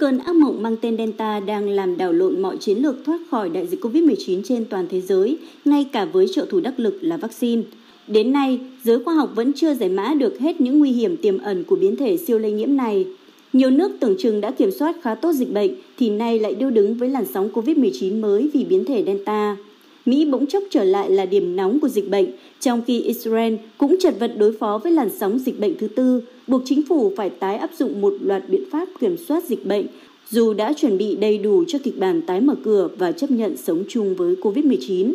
Cơn 0.00 0.18
ác 0.18 0.36
mộng 0.36 0.62
mang 0.62 0.76
tên 0.80 0.96
Delta 0.96 1.40
đang 1.40 1.68
làm 1.68 1.96
đảo 1.96 2.12
lộn 2.12 2.42
mọi 2.42 2.56
chiến 2.56 2.78
lược 2.78 3.04
thoát 3.04 3.20
khỏi 3.30 3.48
đại 3.48 3.66
dịch 3.66 3.84
COVID-19 3.84 4.42
trên 4.44 4.64
toàn 4.64 4.86
thế 4.90 5.00
giới, 5.00 5.38
ngay 5.64 5.86
cả 5.92 6.04
với 6.04 6.26
trợ 6.34 6.46
thủ 6.50 6.60
đắc 6.60 6.80
lực 6.80 6.98
là 7.00 7.16
vaccine. 7.16 7.62
Đến 8.08 8.32
nay, 8.32 8.60
giới 8.84 9.04
khoa 9.04 9.14
học 9.14 9.30
vẫn 9.34 9.52
chưa 9.52 9.74
giải 9.74 9.88
mã 9.88 10.14
được 10.14 10.38
hết 10.38 10.60
những 10.60 10.78
nguy 10.78 10.90
hiểm 10.90 11.16
tiềm 11.16 11.38
ẩn 11.38 11.64
của 11.64 11.76
biến 11.76 11.96
thể 11.96 12.16
siêu 12.16 12.38
lây 12.38 12.52
nhiễm 12.52 12.76
này. 12.76 13.06
Nhiều 13.52 13.70
nước 13.70 13.92
tưởng 14.00 14.16
chừng 14.18 14.40
đã 14.40 14.50
kiểm 14.50 14.70
soát 14.70 14.96
khá 15.02 15.14
tốt 15.14 15.32
dịch 15.32 15.52
bệnh 15.52 15.70
thì 15.98 16.10
nay 16.10 16.38
lại 16.38 16.54
điêu 16.54 16.70
đứng 16.70 16.94
với 16.94 17.08
làn 17.08 17.24
sóng 17.34 17.50
COVID-19 17.54 18.20
mới 18.20 18.50
vì 18.54 18.64
biến 18.64 18.84
thể 18.84 19.04
Delta. 19.06 19.56
Mỹ 20.06 20.24
bỗng 20.24 20.46
chốc 20.46 20.62
trở 20.70 20.84
lại 20.84 21.10
là 21.10 21.26
điểm 21.26 21.56
nóng 21.56 21.80
của 21.80 21.88
dịch 21.88 22.10
bệnh, 22.10 22.26
trong 22.60 22.82
khi 22.86 23.00
Israel 23.00 23.54
cũng 23.78 23.96
chật 24.00 24.14
vật 24.20 24.32
đối 24.38 24.52
phó 24.52 24.78
với 24.82 24.92
làn 24.92 25.08
sóng 25.20 25.38
dịch 25.38 25.60
bệnh 25.60 25.78
thứ 25.78 25.88
tư, 25.88 26.22
buộc 26.46 26.62
chính 26.64 26.82
phủ 26.88 27.12
phải 27.16 27.30
tái 27.30 27.56
áp 27.56 27.70
dụng 27.78 28.00
một 28.00 28.14
loạt 28.20 28.48
biện 28.48 28.64
pháp 28.70 28.88
kiểm 29.00 29.16
soát 29.16 29.44
dịch 29.44 29.66
bệnh, 29.66 29.86
dù 30.30 30.54
đã 30.54 30.72
chuẩn 30.72 30.98
bị 30.98 31.16
đầy 31.16 31.38
đủ 31.38 31.64
cho 31.68 31.78
kịch 31.82 31.98
bản 31.98 32.22
tái 32.22 32.40
mở 32.40 32.54
cửa 32.64 32.88
và 32.98 33.12
chấp 33.12 33.30
nhận 33.30 33.56
sống 33.56 33.84
chung 33.88 34.14
với 34.14 34.34
COVID-19. 34.34 35.14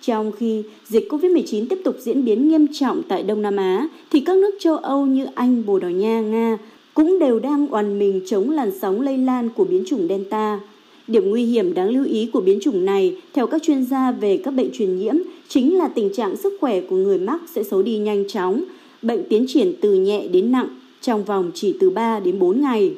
Trong 0.00 0.32
khi 0.32 0.62
dịch 0.86 1.08
COVID-19 1.10 1.66
tiếp 1.68 1.78
tục 1.84 1.96
diễn 2.00 2.24
biến 2.24 2.48
nghiêm 2.48 2.66
trọng 2.72 3.02
tại 3.08 3.22
Đông 3.22 3.42
Nam 3.42 3.56
Á, 3.56 3.88
thì 4.10 4.20
các 4.20 4.36
nước 4.36 4.54
châu 4.60 4.76
Âu 4.76 5.06
như 5.06 5.26
Anh, 5.34 5.66
Bồ 5.66 5.78
Đào 5.78 5.90
Nha, 5.90 6.20
Nga 6.20 6.58
cũng 6.94 7.18
đều 7.18 7.38
đang 7.38 7.66
oằn 7.70 7.98
mình 7.98 8.20
chống 8.26 8.50
làn 8.50 8.70
sóng 8.80 9.00
lây 9.00 9.18
lan 9.18 9.48
của 9.48 9.64
biến 9.64 9.84
chủng 9.86 10.08
Delta. 10.08 10.60
Điểm 11.08 11.30
nguy 11.30 11.44
hiểm 11.44 11.74
đáng 11.74 11.88
lưu 11.88 12.04
ý 12.04 12.30
của 12.32 12.40
biến 12.40 12.58
chủng 12.62 12.84
này, 12.84 13.16
theo 13.32 13.46
các 13.46 13.62
chuyên 13.62 13.84
gia 13.84 14.12
về 14.12 14.36
các 14.44 14.50
bệnh 14.50 14.70
truyền 14.72 14.96
nhiễm, 14.96 15.14
chính 15.48 15.78
là 15.78 15.88
tình 15.88 16.12
trạng 16.14 16.36
sức 16.36 16.52
khỏe 16.60 16.80
của 16.80 16.96
người 16.96 17.18
mắc 17.18 17.40
sẽ 17.54 17.62
xấu 17.62 17.82
đi 17.82 17.98
nhanh 17.98 18.28
chóng, 18.28 18.64
bệnh 19.02 19.24
tiến 19.28 19.44
triển 19.48 19.72
từ 19.80 19.94
nhẹ 19.94 20.28
đến 20.28 20.52
nặng 20.52 20.68
trong 21.00 21.24
vòng 21.24 21.50
chỉ 21.54 21.76
từ 21.80 21.90
3 21.90 22.20
đến 22.20 22.38
4 22.38 22.60
ngày. 22.60 22.94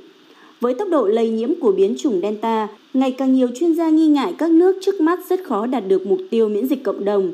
Với 0.61 0.75
tốc 0.75 0.89
độ 0.89 1.07
lây 1.07 1.29
nhiễm 1.29 1.55
của 1.61 1.73
biến 1.73 1.95
chủng 1.99 2.21
Delta, 2.23 2.69
ngày 2.95 3.11
càng 3.11 3.35
nhiều 3.35 3.49
chuyên 3.55 3.75
gia 3.75 3.91
nghi 3.91 4.09
ngại 4.09 4.35
các 4.39 4.51
nước 4.51 4.79
trước 4.83 5.01
mắt 5.01 5.19
rất 5.29 5.41
khó 5.45 5.67
đạt 5.67 5.89
được 5.89 6.07
mục 6.07 6.19
tiêu 6.31 6.49
miễn 6.49 6.67
dịch 6.67 6.83
cộng 6.83 7.05
đồng. 7.05 7.33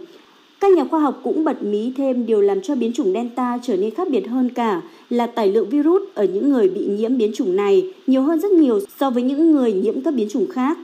Các 0.61 0.73
nhà 0.73 0.85
khoa 0.85 1.01
học 1.01 1.21
cũng 1.25 1.45
bật 1.45 1.63
mí 1.63 1.93
thêm 1.97 2.27
điều 2.27 2.41
làm 2.41 2.61
cho 2.63 2.75
biến 2.75 2.93
chủng 2.93 3.13
Delta 3.13 3.59
trở 3.63 3.77
nên 3.77 3.95
khác 3.95 4.09
biệt 4.11 4.29
hơn 4.29 4.49
cả 4.49 4.83
là 5.11 5.27
tải 5.27 5.53
lượng 5.53 5.69
virus 5.69 6.03
ở 6.15 6.25
những 6.25 6.51
người 6.51 6.69
bị 6.69 6.87
nhiễm 6.87 7.19
biến 7.19 7.33
chủng 7.35 7.57
này 7.57 7.93
nhiều 8.07 8.23
hơn 8.23 8.41
rất 8.41 8.53
nhiều 8.53 8.81
so 9.01 9.11
với 9.11 9.23
những 9.23 9.53
người 9.53 9.73
nhiễm 9.73 10.01
các 10.01 10.15
biến 10.15 10.29
chủng 10.29 10.47
khác. 10.47 10.79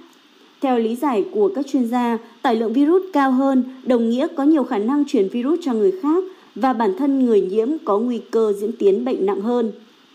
Theo 0.60 0.78
lý 0.78 0.96
giải 0.96 1.24
của 1.30 1.50
các 1.54 1.66
chuyên 1.72 1.88
gia, 1.88 2.18
tải 2.42 2.56
lượng 2.56 2.72
virus 2.72 3.02
cao 3.12 3.32
hơn 3.32 3.62
đồng 3.84 4.10
nghĩa 4.10 4.26
có 4.36 4.44
nhiều 4.44 4.64
khả 4.64 4.78
năng 4.78 5.04
truyền 5.08 5.28
virus 5.28 5.58
cho 5.62 5.72
người 5.72 5.92
khác 6.02 6.24
và 6.54 6.72
bản 6.72 6.94
thân 6.98 7.24
người 7.24 7.40
nhiễm 7.40 7.68
có 7.84 7.98
nguy 7.98 8.20
cơ 8.30 8.52
diễn 8.52 8.72
tiến 8.72 9.04
bệnh 9.04 9.26
nặng 9.26 9.40
hơn. 9.40 9.72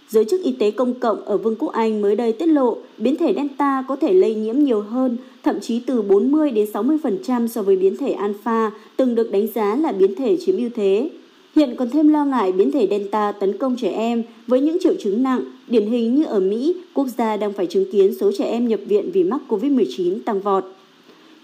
Giới 0.10 0.26
chức 0.26 0.44
y 0.44 0.52
tế 0.52 0.72
công 0.72 0.94
cộng 0.94 1.26
ở 1.26 1.38
Vương 1.38 1.56
quốc 1.56 1.72
Anh 1.72 2.02
mới 2.02 2.16
đây 2.16 2.34
tiết 2.34 2.46
lộ 2.46 2.78
biến 2.98 3.16
thể 3.16 3.34
Delta 3.34 3.84
có 3.88 3.96
thể 3.96 4.14
lây 4.14 4.36
nhiễm 4.36 4.60
nhiều 4.60 4.82
hơn, 4.82 5.18
thậm 5.44 5.60
chí 5.60 5.80
từ 5.80 6.02
40 6.02 6.52
đến 6.52 6.68
60% 6.74 7.48
so 7.48 7.62
với 7.62 7.76
biến 7.76 7.98
thể 7.98 8.12
Alpha, 8.12 8.72
từng 8.98 9.16
được 9.16 9.32
đánh 9.32 9.48
giá 9.48 9.76
là 9.76 9.92
biến 9.92 10.16
thể 10.16 10.38
chiếm 10.38 10.58
ưu 10.58 10.70
thế. 10.76 11.10
Hiện 11.56 11.76
còn 11.76 11.90
thêm 11.90 12.08
lo 12.08 12.26
ngại 12.26 12.52
biến 12.52 12.72
thể 12.72 12.88
Delta 12.90 13.32
tấn 13.32 13.58
công 13.58 13.76
trẻ 13.76 13.90
em 13.90 14.24
với 14.48 14.62
những 14.62 14.78
triệu 14.82 14.94
chứng 15.00 15.24
nặng, 15.24 15.42
điển 15.68 15.86
hình 15.86 16.16
như 16.16 16.24
ở 16.24 16.40
Mỹ, 16.40 16.76
quốc 16.94 17.08
gia 17.18 17.38
đang 17.38 17.54
phải 17.54 17.66
chứng 17.66 17.92
kiến 17.92 18.16
số 18.20 18.32
trẻ 18.38 18.46
em 18.46 18.68
nhập 18.68 18.80
viện 18.88 19.10
vì 19.14 19.24
mắc 19.24 19.42
COVID-19 19.48 20.20
tăng 20.26 20.40
vọt. 20.40 20.64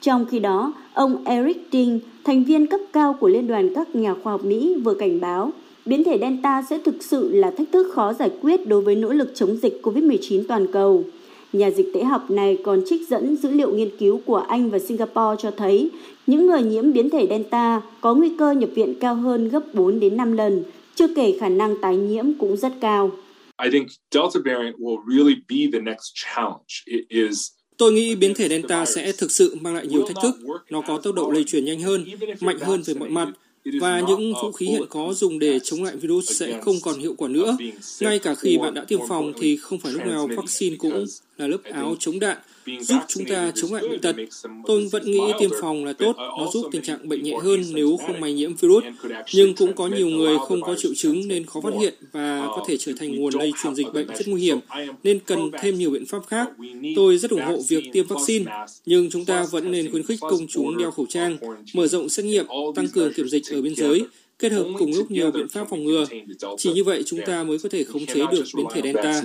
Trong 0.04 0.26
khi 0.26 0.40
đó, 0.40 0.74
ông 0.94 1.24
Eric 1.26 1.58
Ding, 1.72 2.00
thành 2.24 2.44
viên 2.44 2.68
cấp 2.68 2.80
cao 2.94 3.14
của 3.20 3.28
Liên 3.28 3.48
đoàn 3.48 3.70
các 3.76 3.96
nhà 3.96 4.14
khoa 4.24 4.34
học 4.34 4.46
Mỹ 4.46 4.76
vừa 4.84 4.94
cảnh 4.94 5.20
báo 5.20 5.52
biến 5.86 6.04
thể 6.04 6.18
Delta 6.22 6.64
sẽ 6.70 6.80
thực 6.86 7.04
sự 7.04 7.32
là 7.32 7.52
thách 7.52 7.68
thức 7.72 7.88
khó 7.94 8.14
giải 8.14 8.32
quyết 8.42 8.68
đối 8.68 8.82
với 8.82 8.96
nỗ 8.96 9.10
lực 9.14 9.32
chống 9.36 9.58
dịch 9.62 9.80
COVID-19 9.84 10.44
toàn 10.48 10.68
cầu. 10.68 11.04
Nhà 11.54 11.72
dịch 11.72 11.92
tễ 11.94 12.04
học 12.04 12.32
này 12.32 12.58
còn 12.64 12.82
trích 12.86 13.08
dẫn 13.10 13.36
dữ 13.36 13.50
liệu 13.50 13.76
nghiên 13.76 13.90
cứu 14.00 14.22
của 14.26 14.38
Anh 14.38 14.70
và 14.70 14.80
Singapore 14.80 15.36
cho 15.40 15.52
thấy 15.52 15.92
những 16.28 16.48
người 16.48 16.62
nhiễm 16.62 16.94
biến 16.94 17.10
thể 17.10 17.28
Delta 17.30 17.82
có 18.02 18.14
nguy 18.14 18.32
cơ 18.40 18.52
nhập 18.52 18.70
viện 18.76 18.96
cao 19.00 19.16
hơn 19.16 19.50
gấp 19.50 19.64
4 19.74 20.00
đến 20.00 20.18
5 20.18 20.32
lần, 20.32 20.64
chưa 20.96 21.08
kể 21.16 21.38
khả 21.40 21.50
năng 21.50 21.82
tái 21.82 21.98
nhiễm 21.98 22.26
cũng 22.40 22.58
rất 22.58 22.74
cao. 22.82 23.12
I 23.64 23.70
think 23.72 23.88
Delta 24.12 24.40
variant 24.46 24.76
will 24.80 24.98
really 25.10 25.36
be 25.50 25.80
the 25.80 25.80
next 25.80 26.12
challenge. 26.16 26.74
It 26.86 27.06
is 27.10 27.63
Tôi 27.84 27.94
nghĩ 27.94 28.16
biến 28.16 28.34
thể 28.34 28.50
Delta 28.50 28.86
sẽ 28.86 29.12
thực 29.12 29.32
sự 29.32 29.56
mang 29.62 29.76
lại 29.76 29.88
nhiều 29.88 30.06
thách 30.08 30.18
thức. 30.24 30.36
Nó 30.70 30.82
có 30.88 31.00
tốc 31.04 31.16
độ 31.16 31.32
lây 31.32 31.44
truyền 31.44 31.66
nhanh 31.66 31.82
hơn, 31.82 32.06
mạnh 32.40 32.60
hơn 32.60 32.82
về 32.86 32.94
mọi 32.94 33.10
mặt 33.10 33.28
và 33.80 34.02
những 34.08 34.34
vũ 34.34 34.52
khí 34.52 34.66
hiện 34.66 34.84
có 34.90 35.14
dùng 35.14 35.40
để 35.40 35.60
chống 35.64 35.84
lại 35.84 35.96
virus 35.96 36.32
sẽ 36.32 36.62
không 36.62 36.76
còn 36.82 37.00
hiệu 37.00 37.14
quả 37.18 37.30
nữa. 37.30 37.58
Ngay 38.00 38.20
cả 38.20 38.36
khi 38.36 38.58
bạn 38.58 38.74
đã 38.74 38.84
tiêm 38.84 39.00
phòng 39.10 39.34
thì 39.40 39.58
không 39.58 39.80
phải 39.80 39.92
lúc 39.92 40.06
nào 40.06 40.30
vaccine 40.38 40.76
cũng 40.76 41.06
là 41.38 41.48
lớp 41.48 41.64
áo 41.64 41.96
chống 42.00 42.20
đạn 42.20 42.38
giúp 42.80 42.98
chúng 43.08 43.26
ta 43.26 43.52
chống 43.56 43.74
lại 43.74 43.88
bệnh 43.88 44.02
tật. 44.02 44.16
Tôi 44.66 44.88
vẫn 44.92 45.12
nghĩ 45.12 45.20
tiêm 45.40 45.50
phòng 45.62 45.86
là 45.86 45.94
tốt, 45.94 46.16
nó 46.18 46.50
giúp 46.54 46.66
tình 46.72 46.82
trạng 46.82 47.10
bệnh 47.10 47.24
nhẹ 47.24 47.34
hơn 47.44 47.64
nếu 47.74 47.98
không 47.98 48.20
may 48.22 48.34
nhiễm 48.34 48.56
virus. 48.56 48.84
Nhưng 49.34 49.56
cũng 49.56 49.74
có 49.74 49.88
nhiều 49.88 50.08
người 50.08 50.38
không 50.48 50.62
có 50.62 50.76
triệu 50.76 50.94
chứng 50.96 51.28
nên 51.28 51.46
khó 51.46 51.62
phát 51.62 51.74
hiện 51.80 51.94
và 52.12 52.48
có 52.48 52.66
thể 52.68 52.78
trở 52.78 52.92
thành 53.00 53.16
nguồn 53.16 53.34
lây 53.34 53.52
truyền 53.64 53.76
dịch 53.76 53.88
bệnh 53.94 54.08
rất 54.08 54.28
nguy 54.28 54.42
hiểm, 54.42 54.60
nên 55.04 55.20
cần 55.20 55.52
thêm 55.62 55.78
nhiều 55.78 55.90
biện 55.90 56.06
pháp 56.06 56.28
khác. 56.28 56.50
Tôi 56.96 57.18
rất 57.18 57.32
ủng 57.32 57.46
hộ 57.46 57.58
việc 57.68 57.84
tiêm 57.94 58.08
vaccine, 58.08 58.52
nhưng 58.86 59.10
chúng 59.10 59.26
ta 59.26 59.46
vẫn 59.52 59.72
nên 59.72 59.92
khuyến 59.92 60.04
khích 60.04 60.20
công 60.22 60.48
chúng 60.48 60.78
đeo 60.78 60.92
khẩu 60.92 61.06
trang, 61.10 61.38
mở 61.74 61.88
rộng 61.88 62.10
xét 62.10 62.26
nghiệm, 62.26 62.46
tăng 62.76 62.88
cường 62.88 63.14
kiểm 63.14 63.28
dịch 63.30 63.46
ở 63.54 63.62
biên 63.62 63.76
giới, 63.76 64.06
kết 64.40 64.52
hợp 64.52 64.66
cùng 64.80 64.92
lúc 64.98 65.12
nhiều 65.12 65.32
biện 65.32 65.48
pháp 65.50 65.68
phòng 65.70 65.84
ngừa. 65.84 66.06
Chỉ 66.58 66.74
như 66.74 66.84
vậy 66.84 67.04
chúng 67.06 67.20
ta 67.26 67.44
mới 67.44 67.58
có 67.64 67.70
thể 67.70 67.84
khống 67.84 68.06
chế 68.06 68.22
được 68.32 68.44
biến 68.58 68.66
thể 68.74 68.82
Delta. 68.82 69.22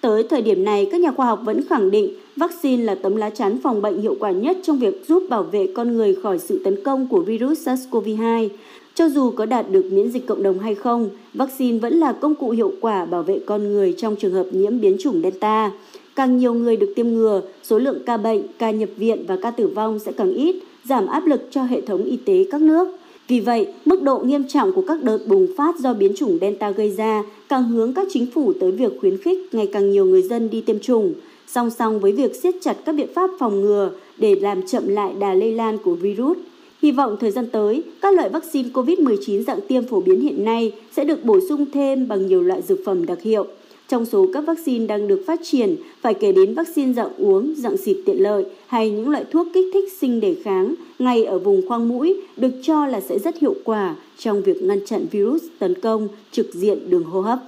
Tới 0.00 0.22
thời 0.30 0.42
điểm 0.42 0.64
này, 0.64 0.88
các 0.92 1.00
nhà 1.00 1.12
khoa 1.12 1.26
học 1.26 1.40
vẫn 1.44 1.68
khẳng 1.68 1.90
định 1.90 2.14
vaccine 2.36 2.84
là 2.84 2.94
tấm 2.94 3.16
lá 3.16 3.30
chắn 3.30 3.58
phòng 3.62 3.82
bệnh 3.82 4.02
hiệu 4.02 4.16
quả 4.20 4.30
nhất 4.30 4.56
trong 4.62 4.78
việc 4.78 5.04
giúp 5.08 5.22
bảo 5.28 5.42
vệ 5.42 5.72
con 5.76 5.96
người 5.96 6.16
khỏi 6.22 6.38
sự 6.38 6.60
tấn 6.64 6.84
công 6.84 7.08
của 7.08 7.20
virus 7.20 7.68
SARS-CoV-2. 7.68 8.48
Cho 8.94 9.08
dù 9.08 9.30
có 9.30 9.46
đạt 9.46 9.70
được 9.70 9.84
miễn 9.90 10.10
dịch 10.10 10.26
cộng 10.26 10.42
đồng 10.42 10.58
hay 10.58 10.74
không, 10.74 11.10
vaccine 11.34 11.78
vẫn 11.78 11.94
là 11.94 12.12
công 12.12 12.34
cụ 12.34 12.50
hiệu 12.50 12.72
quả 12.80 13.04
bảo 13.04 13.22
vệ 13.22 13.40
con 13.46 13.72
người 13.72 13.94
trong 13.98 14.16
trường 14.16 14.32
hợp 14.32 14.46
nhiễm 14.52 14.80
biến 14.80 14.96
chủng 15.00 15.22
Delta. 15.22 15.72
Càng 16.18 16.38
nhiều 16.38 16.54
người 16.54 16.76
được 16.76 16.92
tiêm 16.96 17.08
ngừa, 17.08 17.42
số 17.62 17.78
lượng 17.78 17.98
ca 18.06 18.16
bệnh, 18.16 18.42
ca 18.58 18.70
nhập 18.70 18.88
viện 18.96 19.24
và 19.28 19.36
ca 19.42 19.50
tử 19.50 19.66
vong 19.66 19.98
sẽ 19.98 20.12
càng 20.12 20.34
ít, 20.34 20.56
giảm 20.84 21.06
áp 21.06 21.26
lực 21.26 21.48
cho 21.50 21.62
hệ 21.62 21.80
thống 21.80 22.04
y 22.04 22.16
tế 22.16 22.44
các 22.50 22.60
nước. 22.60 22.88
Vì 23.28 23.40
vậy, 23.40 23.66
mức 23.84 24.02
độ 24.02 24.18
nghiêm 24.18 24.44
trọng 24.48 24.72
của 24.72 24.82
các 24.88 25.02
đợt 25.02 25.18
bùng 25.26 25.46
phát 25.56 25.78
do 25.78 25.94
biến 25.94 26.12
chủng 26.16 26.38
Delta 26.40 26.70
gây 26.70 26.90
ra 26.90 27.24
càng 27.48 27.68
hướng 27.68 27.94
các 27.94 28.06
chính 28.10 28.26
phủ 28.26 28.52
tới 28.60 28.72
việc 28.72 28.92
khuyến 29.00 29.16
khích 29.18 29.38
ngày 29.52 29.66
càng 29.72 29.90
nhiều 29.90 30.04
người 30.04 30.22
dân 30.22 30.50
đi 30.50 30.60
tiêm 30.60 30.78
chủng, 30.78 31.14
song 31.46 31.70
song 31.70 32.00
với 32.00 32.12
việc 32.12 32.36
siết 32.36 32.54
chặt 32.60 32.76
các 32.84 32.94
biện 32.94 33.08
pháp 33.14 33.30
phòng 33.38 33.60
ngừa 33.60 33.90
để 34.18 34.34
làm 34.34 34.66
chậm 34.66 34.88
lại 34.88 35.12
đà 35.18 35.34
lây 35.34 35.52
lan 35.52 35.78
của 35.78 35.94
virus. 35.94 36.38
Hy 36.82 36.92
vọng 36.92 37.16
thời 37.20 37.30
gian 37.30 37.46
tới, 37.52 37.82
các 38.00 38.14
loại 38.14 38.28
vaccine 38.28 38.68
COVID-19 38.74 39.42
dạng 39.42 39.60
tiêm 39.68 39.84
phổ 39.84 40.00
biến 40.00 40.20
hiện 40.20 40.44
nay 40.44 40.72
sẽ 40.96 41.04
được 41.04 41.24
bổ 41.24 41.38
sung 41.48 41.66
thêm 41.72 42.08
bằng 42.08 42.26
nhiều 42.26 42.42
loại 42.42 42.62
dược 42.62 42.78
phẩm 42.84 43.06
đặc 43.06 43.22
hiệu. 43.22 43.46
Trong 43.88 44.06
số 44.06 44.26
các 44.32 44.44
vaccine 44.46 44.86
đang 44.86 45.08
được 45.08 45.22
phát 45.26 45.40
triển, 45.42 45.76
phải 46.00 46.14
kể 46.14 46.32
đến 46.32 46.54
vaccine 46.54 46.92
dạng 46.92 47.12
uống, 47.18 47.54
dạng 47.56 47.76
xịt 47.76 47.96
tiện 48.06 48.22
lợi 48.22 48.44
hay 48.66 48.90
những 48.90 49.08
loại 49.08 49.24
thuốc 49.30 49.46
kích 49.54 49.66
thích 49.74 49.92
sinh 50.00 50.20
đề 50.20 50.36
kháng 50.44 50.74
ngay 50.98 51.24
ở 51.24 51.38
vùng 51.38 51.68
khoang 51.68 51.88
mũi 51.88 52.20
được 52.36 52.52
cho 52.62 52.86
là 52.86 53.00
sẽ 53.00 53.18
rất 53.18 53.38
hiệu 53.38 53.54
quả 53.64 53.96
trong 54.18 54.42
việc 54.42 54.62
ngăn 54.62 54.86
chặn 54.86 55.06
virus 55.10 55.42
tấn 55.58 55.80
công 55.80 56.08
trực 56.32 56.54
diện 56.54 56.90
đường 56.90 57.04
hô 57.04 57.20
hấp. 57.20 57.38